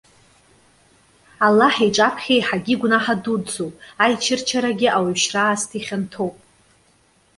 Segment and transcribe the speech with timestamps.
[1.45, 3.73] Аллаҳ иҿаԥхьа еиҳагьы игәнаҳа дуӡӡоуп.
[4.03, 6.35] Аичырчарагьы ауаҩшьра аасҭа ихьанҭоуп.